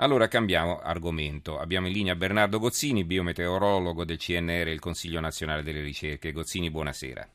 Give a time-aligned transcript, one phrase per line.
[0.00, 1.58] Allora cambiamo argomento.
[1.58, 6.30] Abbiamo in linea Bernardo Gozzini, biometeorologo del CNR, il Consiglio Nazionale delle Ricerche.
[6.30, 7.26] Gozzini, buonasera.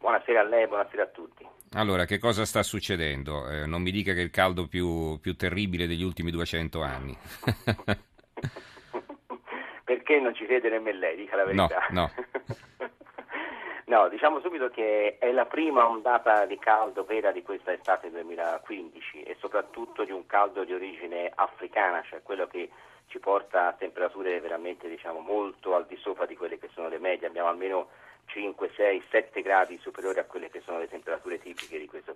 [0.00, 1.46] Buonasera a lei, buonasera a tutti.
[1.74, 3.48] Allora, che cosa sta succedendo?
[3.48, 7.16] Eh, non mi dica che è il caldo più, più terribile degli ultimi 200 anni.
[9.84, 11.86] Perché non ci crede nemmeno lei, dica la verità.
[11.90, 12.10] No, no.
[13.88, 19.22] No, diciamo subito che è la prima ondata di caldo vera di questa estate 2015
[19.22, 22.68] e soprattutto di un caldo di origine africana, cioè quello che
[23.06, 26.98] ci porta a temperature veramente diciamo, molto al di sopra di quelle che sono le
[26.98, 27.28] medie.
[27.28, 27.88] Abbiamo almeno
[28.26, 32.12] 5, 6, 7 gradi superiori a quelle che sono le temperature tipiche di questo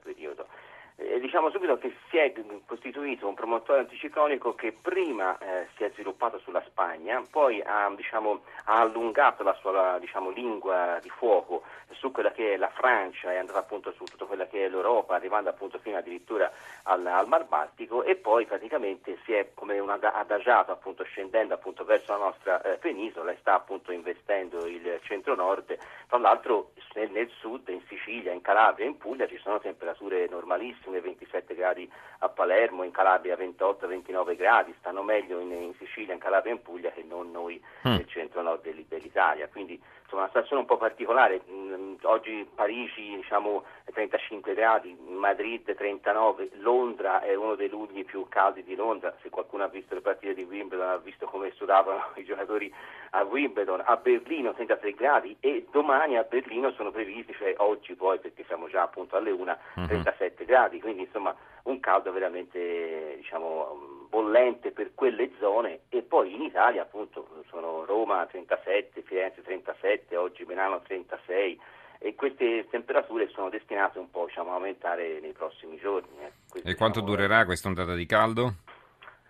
[1.22, 2.32] diciamo subito che si è
[2.66, 8.42] costituito un promotore anticiclonico che prima eh, si è sviluppato sulla Spagna, poi ha, diciamo,
[8.64, 13.36] ha allungato la sua diciamo, lingua di fuoco su quella che è la Francia, è
[13.36, 16.50] andata appunto su tutta quella che è l'Europa, arrivando appunto fino addirittura
[16.84, 21.84] al, al Mar Baltico e poi praticamente si è come un adagiato appunto scendendo appunto
[21.84, 25.78] verso la nostra eh, penisola e sta appunto investendo il centro-nord.
[26.08, 31.00] Tra l'altro nel, nel sud, in Sicilia, in Calabria, in Puglia ci sono temperature normalissime
[31.12, 36.52] 27 gradi a Palermo, in Calabria 28-29 gradi, stanno meglio in, in, Sicilia, in Calabria
[36.52, 37.90] e in Puglia che non noi mm.
[37.90, 39.48] nel centro-nord dell'Italia.
[39.48, 41.42] Quindi insomma, una situazione un po' particolare.
[41.50, 48.62] Mm, oggi Parigi diciamo 35 gradi, Madrid 39, Londra è uno dei lugni più caldi
[48.62, 52.24] di Londra, se qualcuno ha visto le partite di Wimbledon ha visto come sudavano i
[52.24, 52.72] giocatori
[53.10, 58.18] a Wimbledon, a Berlino 33 gradi e domani a Berlino sono previsti, cioè oggi poi
[58.18, 60.48] perché siamo già appunto alle 1, 37 uh-huh.
[60.48, 65.80] gradi, quindi insomma un caldo veramente diciamo, bollente per quelle zone.
[65.88, 71.60] E poi in Italia appunto sono Roma 37, Firenze 37, oggi Milano 36
[72.02, 76.10] e queste temperature sono destinate un po' diciamo, a aumentare nei prossimi giorni.
[76.20, 76.60] Eh.
[76.64, 78.54] e quanto diciamo, durerà questa ondata di caldo?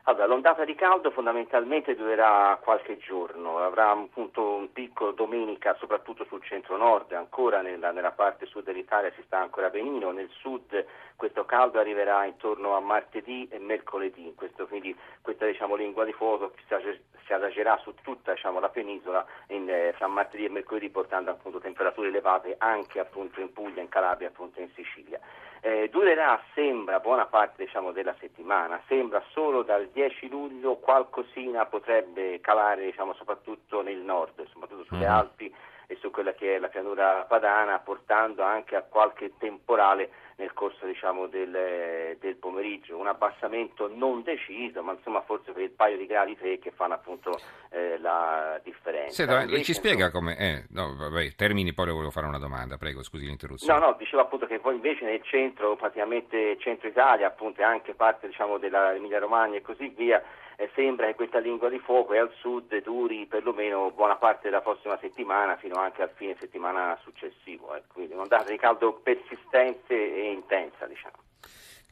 [0.05, 6.43] Allora, l'ondata di caldo fondamentalmente durerà qualche giorno, avrà appunto un picco domenica soprattutto sul
[6.43, 11.79] centro-nord, ancora nella, nella, parte sud dell'Italia si sta ancora benino, nel sud questo caldo
[11.79, 17.79] arriverà intorno a martedì e mercoledì, questo, quindi questa diciamo, lingua di fuoco si, adagerà
[17.79, 22.57] su tutta diciamo, la penisola in, eh, fra martedì e mercoledì portando appunto temperature elevate
[22.59, 25.21] anche appunto in Puglia, in Calabria appunto in Sicilia.
[25.65, 32.41] Eh, durerà, sembra, buona parte diciamo, della settimana, sembra solo dal 10 luglio qualcosina potrebbe
[32.41, 35.15] calare diciamo, soprattutto nel nord, soprattutto sulle mm-hmm.
[35.15, 35.55] Alpi
[35.87, 40.87] e su quella che è la pianura padana, portando anche a qualche temporale nel corso
[40.87, 42.99] diciamo, del, del, pomeriggio.
[42.99, 46.95] Un abbassamento non deciso, ma insomma forse per il paio di gradi tre che fanno
[46.95, 47.39] appunto
[47.71, 49.15] eh, la differenza.
[49.15, 50.37] Senta, Invece, ci spiega come...
[50.37, 53.79] Eh, no, vabbè, termini, poi le volevo fare una domanda, prego, scusi l'interruzione.
[53.79, 57.95] No, no, dicevo appunto che poi invece nel centro, praticamente centro Italia, appunto, e anche
[57.95, 60.23] parte diciamo, dell'Emilia Romagna e così via,
[60.57, 64.61] eh, sembra che questa lingua di fuoco e al sud duri perlomeno buona parte della
[64.61, 67.75] prossima settimana fino anche al fine settimana successivo.
[67.75, 67.83] Eh.
[67.93, 71.17] Quindi un'ondata di caldo persistente e intensa, diciamo.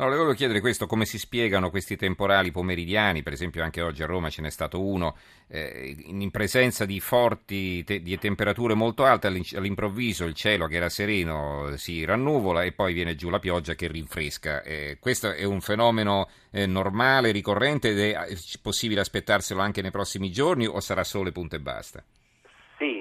[0.00, 4.06] Le volevo chiedere questo, come si spiegano questi temporali pomeridiani, per esempio anche oggi a
[4.06, 5.14] Roma ce n'è stato uno,
[5.46, 10.88] eh, in presenza di forti te- di temperature molto alte, all'improvviso il cielo che era
[10.88, 14.62] sereno si rannuvola e poi viene giù la pioggia che rinfresca.
[14.62, 19.90] Eh, questo è un fenomeno eh, normale, ricorrente ed è eh, possibile aspettarselo anche nei
[19.90, 22.02] prossimi giorni o sarà sole punto e basta?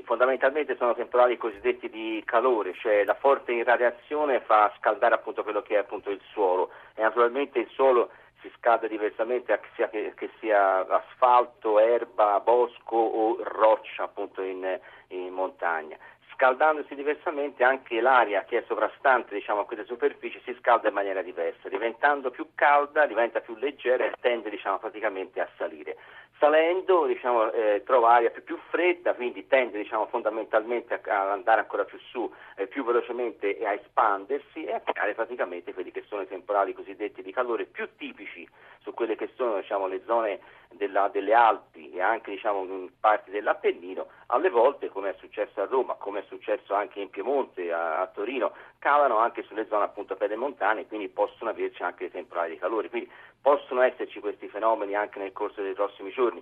[0.10, 5.76] Fondamentalmente sono temporali cosiddetti di calore, cioè la forte irradiazione fa scaldare appunto quello che
[5.76, 6.72] è appunto il suolo.
[6.96, 8.10] E naturalmente il suolo
[8.42, 15.32] si scalda diversamente sia che, che sia asfalto, erba, bosco o roccia appunto in, in
[15.32, 15.96] montagna
[16.40, 21.22] scaldandosi diversamente anche l'aria che è sovrastante diciamo, a queste superfici si scalda in maniera
[21.22, 25.98] diversa, diventando più calda diventa più leggera e tende diciamo, praticamente a salire.
[26.40, 31.84] Salendo diciamo, eh, trova aria più, più, fredda, quindi tende diciamo, fondamentalmente ad andare ancora
[31.84, 36.22] più su, eh, più velocemente e a espandersi e a creare praticamente quelli che sono
[36.22, 38.48] i temporali cosiddetti di calore più tipici
[38.80, 40.40] su quelle che sono diciamo, le zone
[40.80, 45.66] della, delle Alpi e anche diciamo, in parti dell'Appennino, alle volte come è successo a
[45.66, 50.16] Roma, come è successo anche in Piemonte, a, a Torino, calano anche sulle zone appunto
[50.16, 53.12] pedemontane, quindi possono averci anche dei temporali di calore, quindi
[53.42, 56.42] possono esserci questi fenomeni anche nel corso dei prossimi giorni.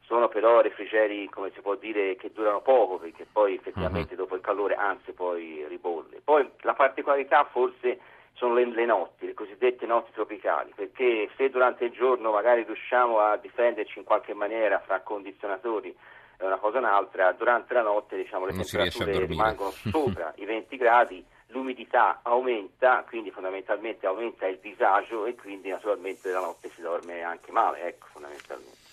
[0.00, 4.20] Sono però refrigeri, come si può dire, che durano poco perché poi effettivamente uh-huh.
[4.20, 6.20] dopo il calore anzi poi ribolle.
[6.22, 7.98] Poi la particolarità forse
[8.36, 13.18] sono le, le, notti, le cosiddette notti tropicali, perché se durante il giorno magari riusciamo
[13.18, 15.94] a difenderci in qualche maniera fra condizionatori
[16.38, 20.44] e una cosa o un'altra, durante la notte diciamo, le non temperature rimangono sopra i
[20.44, 26.82] 20 gradi, l'umidità aumenta, quindi fondamentalmente aumenta il disagio e quindi naturalmente la notte si
[26.82, 28.84] dorme anche male, ecco, fondamentalmente.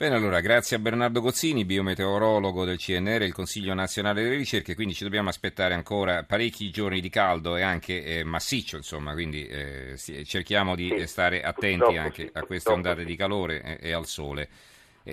[0.00, 4.94] Bene, allora, grazie a Bernardo Gozzini, biometeorologo del CNR, il Consiglio Nazionale delle Ricerche, quindi
[4.94, 9.96] ci dobbiamo aspettare ancora parecchi giorni di caldo e anche eh, massiccio, insomma, quindi eh,
[10.24, 13.06] cerchiamo di sì, stare attenti anche sì, a queste ondate sì.
[13.06, 14.48] di calore e, e al sole.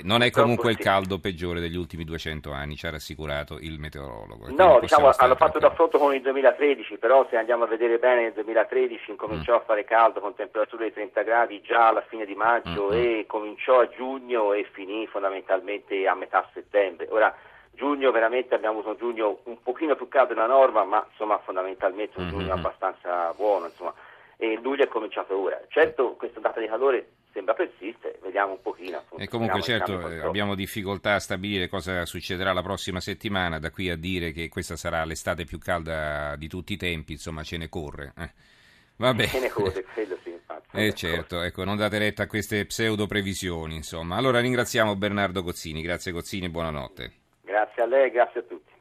[0.03, 4.50] Non è comunque il caldo peggiore degli ultimi 200 anni, ci ha rassicurato il meteorologo.
[4.51, 8.33] No, diciamo, hanno fatto l'affronto con il 2013, però se andiamo a vedere bene nel
[8.33, 9.57] 2013 incominciò mm.
[9.57, 13.19] a fare caldo con temperature di 30 gradi già alla fine di maggio mm-hmm.
[13.19, 17.07] e cominciò a giugno e finì fondamentalmente a metà settembre.
[17.09, 17.33] Ora,
[17.71, 22.19] giugno veramente abbiamo avuto un giugno un pochino più caldo della norma, ma insomma fondamentalmente
[22.19, 22.57] un giugno mm-hmm.
[22.57, 23.94] abbastanza buono, insomma.
[24.38, 25.59] E luglio è cominciato ora.
[25.69, 28.98] Certo, questa data di calore sembra persiste, vediamo un pochino.
[28.98, 33.72] Appunto, e comunque certo eh, abbiamo difficoltà a stabilire cosa succederà la prossima settimana, da
[33.72, 37.58] qui a dire che questa sarà l'estate più calda di tutti i tempi, insomma ce
[37.58, 38.14] ne corre.
[38.18, 38.30] Eh.
[38.98, 39.28] Vabbè.
[39.28, 40.34] Ce ne corre, credo sì.
[40.72, 44.18] Eh certo, ecco, non date retta a queste pseudo previsioni, insomma.
[44.18, 47.12] Allora ringraziamo Bernardo Gozzini, grazie Gozzini e buonanotte.
[47.42, 48.75] Grazie a lei, grazie a tutti.